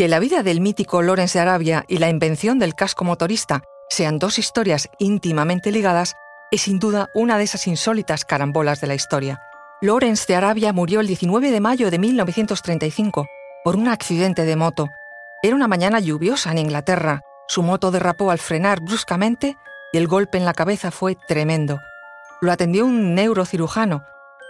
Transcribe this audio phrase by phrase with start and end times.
[0.00, 4.18] Que la vida del mítico Lawrence de Arabia y la invención del casco motorista sean
[4.18, 6.14] dos historias íntimamente ligadas
[6.50, 9.42] es sin duda una de esas insólitas carambolas de la historia.
[9.82, 13.26] Lawrence de Arabia murió el 19 de mayo de 1935
[13.62, 14.88] por un accidente de moto.
[15.42, 17.20] Era una mañana lluviosa en Inglaterra.
[17.46, 19.58] Su moto derrapó al frenar bruscamente
[19.92, 21.78] y el golpe en la cabeza fue tremendo.
[22.40, 24.02] Lo atendió un neurocirujano,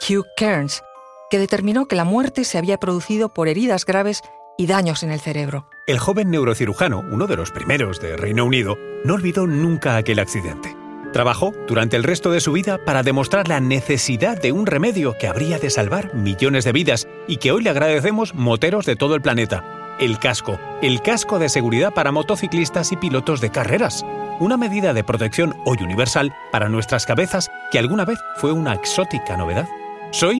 [0.08, 0.84] Hugh Kearns,
[1.28, 4.22] que determinó que la muerte se había producido por heridas graves
[4.60, 5.70] y daños en el cerebro.
[5.86, 8.76] El joven neurocirujano, uno de los primeros de Reino Unido,
[9.06, 10.76] no olvidó nunca aquel accidente.
[11.14, 15.28] Trabajó durante el resto de su vida para demostrar la necesidad de un remedio que
[15.28, 19.22] habría de salvar millones de vidas y que hoy le agradecemos moteros de todo el
[19.22, 19.96] planeta.
[19.98, 24.04] El casco, el casco de seguridad para motociclistas y pilotos de carreras.
[24.40, 29.38] Una medida de protección hoy universal para nuestras cabezas que alguna vez fue una exótica
[29.38, 29.66] novedad.
[30.10, 30.39] Soy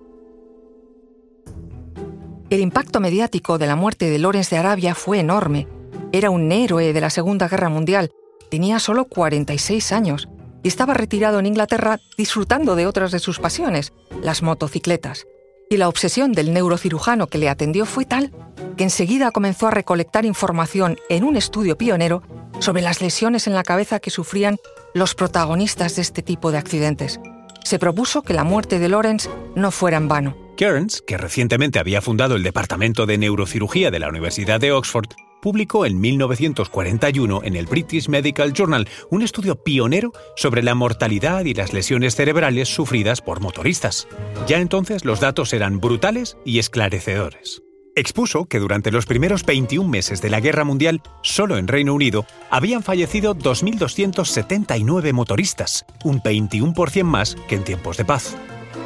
[2.51, 5.69] El impacto mediático de la muerte de Lawrence de Arabia fue enorme.
[6.11, 8.11] Era un héroe de la Segunda Guerra Mundial.
[8.49, 10.27] Tenía solo 46 años
[10.61, 15.27] y estaba retirado en Inglaterra disfrutando de otras de sus pasiones, las motocicletas.
[15.69, 18.33] Y la obsesión del neurocirujano que le atendió fue tal
[18.75, 22.21] que enseguida comenzó a recolectar información en un estudio pionero
[22.59, 24.57] sobre las lesiones en la cabeza que sufrían
[24.93, 27.21] los protagonistas de este tipo de accidentes.
[27.63, 30.40] Se propuso que la muerte de Lawrence no fuera en vano.
[30.61, 35.07] Kearns, que recientemente había fundado el Departamento de Neurocirugía de la Universidad de Oxford,
[35.41, 41.55] publicó en 1941 en el British Medical Journal un estudio pionero sobre la mortalidad y
[41.55, 44.07] las lesiones cerebrales sufridas por motoristas.
[44.47, 47.63] Ya entonces los datos eran brutales y esclarecedores.
[47.95, 52.27] Expuso que durante los primeros 21 meses de la Guerra Mundial, solo en Reino Unido,
[52.51, 58.37] habían fallecido 2.279 motoristas, un 21% más que en tiempos de paz.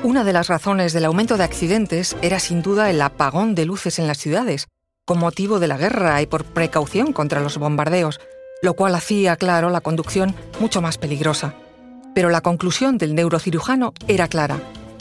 [0.05, 3.97] Una de las razones del aumento de accidentes era sin duda el apagón de luces
[3.97, 4.67] en las ciudades,
[5.03, 8.19] con motivo de la guerra y por precaución contra los bombardeos,
[8.61, 11.55] lo cual hacía, claro, la conducción mucho más peligrosa.
[12.13, 14.59] Pero la conclusión del neurocirujano era clara.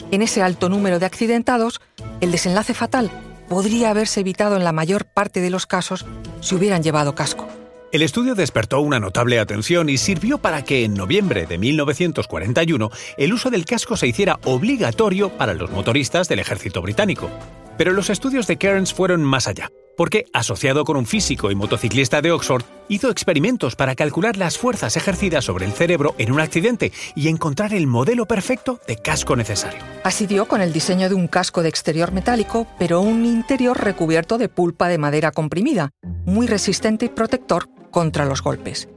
[0.09, 1.81] En ese alto número de accidentados,
[2.19, 3.11] el desenlace fatal
[3.47, 6.03] podría haberse evitado en la mayor parte de los casos
[6.41, 7.47] si hubieran llevado casco.
[7.91, 13.33] El estudio despertó una notable atención y sirvió para que en noviembre de 1941 el
[13.33, 17.29] uso del casco se hiciera obligatorio para los motoristas del ejército británico.
[17.77, 22.21] Pero los estudios de Cairns fueron más allá, porque, asociado con un físico y motociclista
[22.21, 26.91] de Oxford, hizo experimentos para calcular las fuerzas ejercidas sobre el cerebro en un accidente
[27.15, 29.79] y encontrar el modelo perfecto de casco necesario.
[30.03, 34.37] Así dio con el diseño de un casco de exterior metálico, pero un interior recubierto
[34.37, 35.91] de pulpa de madera comprimida,
[36.25, 38.89] muy resistente y protector contra los golpes.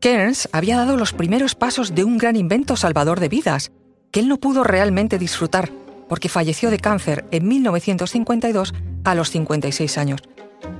[0.00, 3.72] Cairns había dado los primeros pasos de un gran invento salvador de vidas,
[4.10, 5.70] que él no pudo realmente disfrutar,
[6.08, 8.74] porque falleció de cáncer en 1952
[9.04, 10.20] a los 56 años.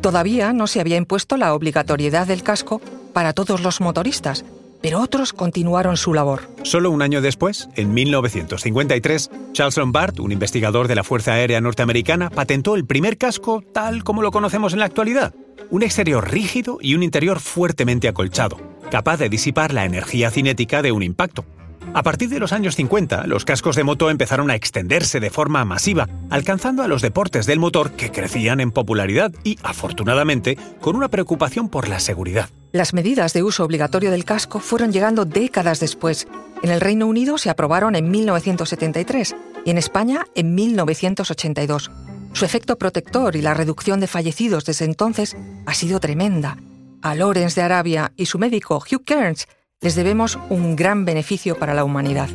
[0.00, 2.80] Todavía no se había impuesto la obligatoriedad del casco
[3.12, 4.44] para todos los motoristas,
[4.82, 6.42] pero otros continuaron su labor.
[6.62, 12.28] Solo un año después, en 1953, Charles Lombard, un investigador de la Fuerza Aérea Norteamericana,
[12.28, 15.34] patentó el primer casco tal como lo conocemos en la actualidad
[15.70, 18.58] un exterior rígido y un interior fuertemente acolchado,
[18.90, 21.44] capaz de disipar la energía cinética de un impacto.
[21.92, 25.64] A partir de los años 50, los cascos de moto empezaron a extenderse de forma
[25.64, 31.08] masiva, alcanzando a los deportes del motor que crecían en popularidad y, afortunadamente, con una
[31.08, 32.48] preocupación por la seguridad.
[32.72, 36.26] Las medidas de uso obligatorio del casco fueron llegando décadas después.
[36.62, 41.90] En el Reino Unido se aprobaron en 1973 y en España en 1982.
[42.34, 45.36] Su efecto protector y la reducción de fallecidos desde entonces
[45.66, 46.58] ha sido tremenda.
[47.00, 49.46] A Lawrence de Arabia y su médico Hugh Kearns
[49.80, 52.28] les debemos un gran beneficio para la humanidad.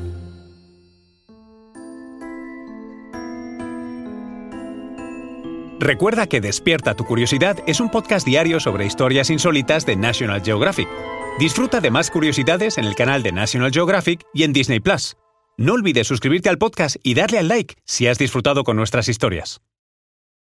[5.80, 10.88] Recuerda que Despierta tu Curiosidad es un podcast diario sobre historias insólitas de National Geographic.
[11.40, 15.18] Disfruta de más curiosidades en el canal de National Geographic y en Disney Plus.
[15.58, 19.62] No olvides suscribirte al podcast y darle al like si has disfrutado con nuestras historias.